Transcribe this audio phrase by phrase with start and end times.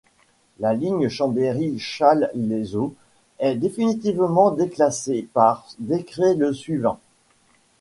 [0.59, 2.95] La ligne Chambéry-Challes-les-Eaux
[3.37, 6.97] est définitivement déclassée par décret le suivant.